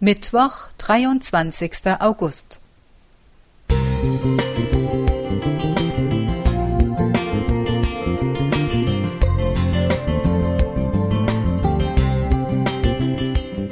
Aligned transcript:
Mittwoch, 0.00 0.68
23. 0.78 1.72
August. 1.98 2.60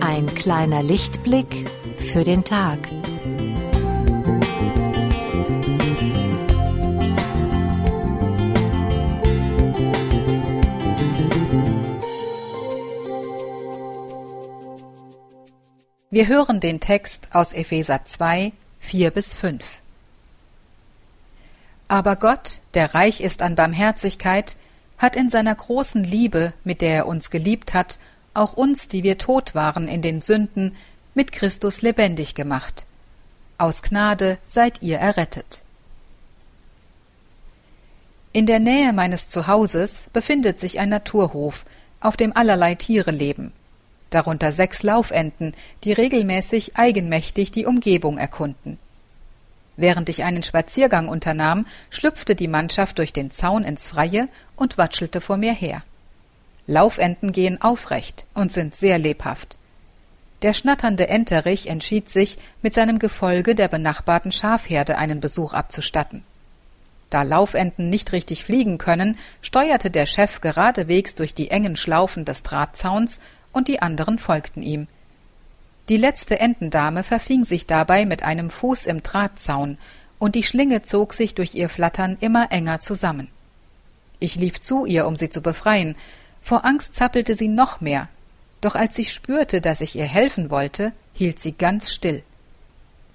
Ein 0.00 0.32
kleiner 0.36 0.84
Lichtblick 0.84 1.68
für 1.98 2.22
den 2.22 2.44
Tag. 2.44 2.78
Wir 16.12 16.28
hören 16.28 16.60
den 16.60 16.78
Text 16.78 17.28
aus 17.32 17.54
Epheser 17.54 18.04
2, 18.04 18.52
4 18.80 19.10
bis 19.12 19.32
5. 19.32 19.64
Aber 21.88 22.16
Gott, 22.16 22.60
der 22.74 22.94
reich 22.94 23.22
ist 23.22 23.40
an 23.40 23.54
Barmherzigkeit, 23.54 24.56
hat 24.98 25.16
in 25.16 25.30
seiner 25.30 25.54
großen 25.54 26.04
Liebe, 26.04 26.52
mit 26.64 26.82
der 26.82 26.96
er 26.96 27.06
uns 27.06 27.30
geliebt 27.30 27.72
hat, 27.72 27.98
auch 28.34 28.52
uns, 28.52 28.88
die 28.88 29.04
wir 29.04 29.16
tot 29.16 29.54
waren 29.54 29.88
in 29.88 30.02
den 30.02 30.20
Sünden, 30.20 30.76
mit 31.14 31.32
Christus 31.32 31.80
lebendig 31.80 32.34
gemacht. 32.34 32.84
Aus 33.56 33.80
Gnade 33.80 34.36
seid 34.44 34.82
ihr 34.82 34.98
errettet. 34.98 35.62
In 38.34 38.44
der 38.44 38.60
Nähe 38.60 38.92
meines 38.92 39.30
Zuhauses 39.30 40.08
befindet 40.12 40.60
sich 40.60 40.78
ein 40.78 40.90
Naturhof, 40.90 41.64
auf 42.00 42.18
dem 42.18 42.36
allerlei 42.36 42.74
Tiere 42.74 43.12
leben 43.12 43.54
darunter 44.14 44.52
sechs 44.52 44.82
Laufenten, 44.82 45.54
die 45.84 45.92
regelmäßig 45.92 46.76
eigenmächtig 46.76 47.50
die 47.50 47.66
Umgebung 47.66 48.18
erkunden. 48.18 48.78
Während 49.76 50.08
ich 50.08 50.24
einen 50.24 50.42
Spaziergang 50.42 51.08
unternahm, 51.08 51.66
schlüpfte 51.90 52.34
die 52.34 52.48
Mannschaft 52.48 52.98
durch 52.98 53.12
den 53.12 53.30
Zaun 53.30 53.64
ins 53.64 53.88
Freie 53.88 54.28
und 54.56 54.78
watschelte 54.78 55.20
vor 55.20 55.36
mir 55.36 55.52
her. 55.52 55.82
Laufenten 56.66 57.32
gehen 57.32 57.60
aufrecht 57.60 58.26
und 58.34 58.52
sind 58.52 58.74
sehr 58.74 58.98
lebhaft. 58.98 59.56
Der 60.42 60.54
schnatternde 60.54 61.08
Enterich 61.08 61.68
entschied 61.68 62.10
sich, 62.10 62.36
mit 62.62 62.74
seinem 62.74 62.98
Gefolge 62.98 63.54
der 63.54 63.68
benachbarten 63.68 64.32
Schafherde 64.32 64.98
einen 64.98 65.20
Besuch 65.20 65.52
abzustatten. 65.52 66.24
Da 67.10 67.22
Laufenten 67.22 67.90
nicht 67.90 68.12
richtig 68.12 68.44
fliegen 68.44 68.78
können, 68.78 69.18
steuerte 69.40 69.90
der 69.90 70.06
Chef 70.06 70.40
geradewegs 70.40 71.14
durch 71.14 71.34
die 71.34 71.50
engen 71.50 71.76
Schlaufen 71.76 72.24
des 72.24 72.42
Drahtzauns 72.42 73.20
und 73.52 73.68
die 73.68 73.80
anderen 73.82 74.18
folgten 74.18 74.62
ihm. 74.62 74.88
Die 75.88 75.96
letzte 75.96 76.40
Entendame 76.40 77.02
verfing 77.02 77.44
sich 77.44 77.66
dabei 77.66 78.06
mit 78.06 78.22
einem 78.22 78.50
Fuß 78.50 78.86
im 78.86 79.02
Drahtzaun, 79.02 79.78
und 80.18 80.36
die 80.36 80.44
Schlinge 80.44 80.82
zog 80.82 81.14
sich 81.14 81.34
durch 81.34 81.54
ihr 81.54 81.68
Flattern 81.68 82.16
immer 82.20 82.52
enger 82.52 82.80
zusammen. 82.80 83.28
Ich 84.20 84.36
lief 84.36 84.60
zu 84.60 84.86
ihr, 84.86 85.08
um 85.08 85.16
sie 85.16 85.30
zu 85.30 85.42
befreien. 85.42 85.96
Vor 86.40 86.64
Angst 86.64 86.94
zappelte 86.94 87.34
sie 87.34 87.48
noch 87.48 87.80
mehr, 87.80 88.08
doch 88.60 88.76
als 88.76 88.94
sie 88.94 89.04
spürte, 89.04 89.60
dass 89.60 89.80
ich 89.80 89.96
ihr 89.96 90.04
helfen 90.04 90.48
wollte, 90.48 90.92
hielt 91.12 91.40
sie 91.40 91.52
ganz 91.52 91.90
still. 91.92 92.22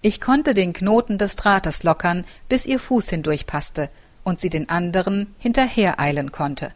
Ich 0.00 0.20
konnte 0.20 0.54
den 0.54 0.72
Knoten 0.72 1.18
des 1.18 1.36
Drahtes 1.36 1.82
lockern, 1.82 2.24
bis 2.48 2.66
ihr 2.66 2.78
Fuß 2.78 3.10
hindurchpasste 3.10 3.90
und 4.24 4.40
sie 4.40 4.50
den 4.50 4.68
anderen 4.68 5.34
hinterhereilen 5.38 6.32
konnte. 6.32 6.72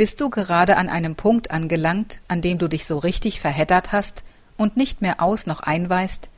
Bist 0.00 0.22
du 0.22 0.30
gerade 0.30 0.78
an 0.78 0.88
einem 0.88 1.14
Punkt 1.14 1.50
angelangt, 1.50 2.22
an 2.26 2.40
dem 2.40 2.56
du 2.56 2.68
dich 2.68 2.86
so 2.86 2.96
richtig 2.96 3.38
verheddert 3.38 3.92
hast 3.92 4.22
und 4.56 4.74
nicht 4.74 5.02
mehr 5.02 5.20
aus 5.20 5.46
noch 5.46 5.60
einweist? 5.60 6.30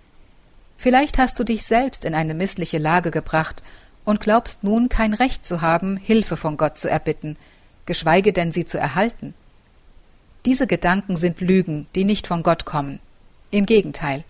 Vielleicht 0.76 1.16
hast 1.18 1.38
du 1.38 1.44
dich 1.44 1.62
selbst 1.62 2.04
in 2.04 2.16
eine 2.16 2.34
missliche 2.34 2.78
Lage 2.78 3.12
gebracht 3.12 3.62
und 4.04 4.18
glaubst 4.18 4.64
nun 4.64 4.88
kein 4.88 5.14
Recht 5.14 5.46
zu 5.46 5.60
haben, 5.60 5.96
Hilfe 5.96 6.36
von 6.36 6.56
Gott 6.56 6.76
zu 6.76 6.90
erbitten, 6.90 7.36
geschweige 7.86 8.32
denn 8.32 8.50
sie 8.50 8.64
zu 8.64 8.78
erhalten. 8.78 9.32
Diese 10.44 10.66
Gedanken 10.66 11.14
sind 11.14 11.40
Lügen, 11.40 11.86
die 11.94 12.02
nicht 12.02 12.26
von 12.26 12.42
Gott 12.42 12.64
kommen. 12.64 12.98
Im 13.52 13.64
Gegenteil. 13.64 14.24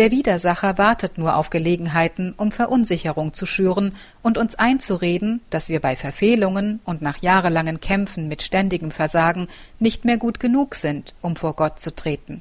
Der 0.00 0.10
Widersacher 0.10 0.78
wartet 0.78 1.18
nur 1.18 1.36
auf 1.36 1.50
Gelegenheiten, 1.50 2.32
um 2.38 2.52
Verunsicherung 2.52 3.34
zu 3.34 3.44
schüren 3.44 3.94
und 4.22 4.38
uns 4.38 4.54
einzureden, 4.54 5.42
dass 5.50 5.68
wir 5.68 5.78
bei 5.78 5.94
Verfehlungen 5.94 6.80
und 6.86 7.02
nach 7.02 7.20
jahrelangen 7.20 7.82
Kämpfen 7.82 8.26
mit 8.26 8.40
ständigem 8.40 8.92
Versagen 8.92 9.46
nicht 9.78 10.06
mehr 10.06 10.16
gut 10.16 10.40
genug 10.40 10.74
sind, 10.74 11.14
um 11.20 11.36
vor 11.36 11.54
Gott 11.54 11.80
zu 11.80 11.94
treten. 11.94 12.40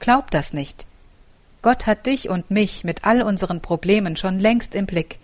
Glaub 0.00 0.30
das 0.30 0.52
nicht. 0.52 0.84
Gott 1.62 1.86
hat 1.86 2.04
dich 2.04 2.28
und 2.28 2.50
mich 2.50 2.84
mit 2.84 3.06
all 3.06 3.22
unseren 3.22 3.62
Problemen 3.62 4.14
schon 4.18 4.38
längst 4.38 4.74
im 4.74 4.84
Blick 4.84 5.18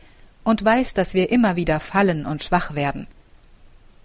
und 0.44 0.64
weiß, 0.64 0.94
dass 0.94 1.12
wir 1.12 1.30
immer 1.30 1.54
wieder 1.54 1.80
fallen 1.80 2.24
und 2.24 2.42
schwach 2.42 2.74
werden. 2.74 3.06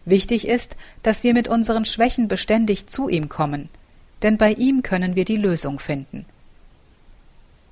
Wichtig 0.04 0.50
ist, 0.50 0.76
dass 1.02 1.24
wir 1.24 1.34
mit 1.34 1.48
unseren 1.48 1.86
Schwächen 1.86 2.28
beständig 2.28 2.88
zu 2.88 3.08
ihm 3.08 3.30
kommen, 3.30 3.70
denn 4.22 4.38
bei 4.38 4.52
ihm 4.52 4.84
können 4.84 5.16
wir 5.16 5.24
die 5.24 5.38
Lösung 5.38 5.80
finden. 5.80 6.26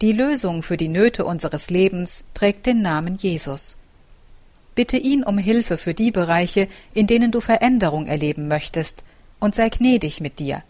Die 0.02 0.12
Lösung 0.12 0.62
für 0.62 0.76
die 0.76 0.90
Nöte 0.90 1.24
unseres 1.24 1.70
Lebens 1.70 2.26
trägt 2.34 2.66
den 2.66 2.82
Namen 2.82 3.16
Jesus. 3.16 3.78
Bitte 4.76 4.98
ihn 4.98 5.24
um 5.24 5.38
Hilfe 5.38 5.78
für 5.78 5.94
die 5.94 6.12
Bereiche, 6.12 6.68
in 6.94 7.08
denen 7.08 7.32
du 7.32 7.40
Veränderung 7.40 8.06
erleben 8.06 8.50
möchtest, 8.50 9.04
und 9.40 9.56
sei 9.56 9.70
gnädig 9.70 10.20
mit 10.20 10.40
dir. 10.40 10.64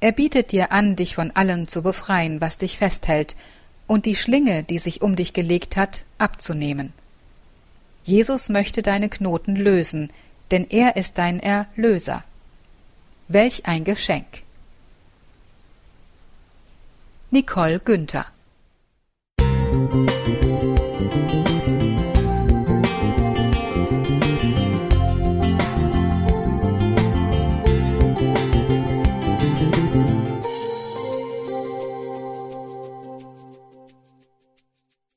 Er 0.00 0.12
bietet 0.12 0.52
dir 0.52 0.72
an, 0.72 0.94
dich 0.94 1.14
von 1.14 1.30
allem 1.30 1.68
zu 1.68 1.82
befreien, 1.82 2.40
was 2.42 2.58
dich 2.58 2.76
festhält, 2.76 3.34
und 3.86 4.04
die 4.04 4.14
Schlinge, 4.14 4.62
die 4.62 4.78
sich 4.78 5.00
um 5.00 5.16
dich 5.16 5.32
gelegt 5.32 5.76
hat, 5.78 6.04
abzunehmen. 6.18 6.92
Jesus 8.04 8.50
möchte 8.50 8.82
deine 8.82 9.08
Knoten 9.08 9.56
lösen, 9.56 10.10
denn 10.50 10.66
er 10.68 10.96
ist 10.96 11.16
dein 11.16 11.40
Erlöser. 11.40 12.24
Welch 13.28 13.64
ein 13.64 13.84
Geschenk! 13.84 14.26
Nicole 17.30 17.78
Günther. 17.78 18.24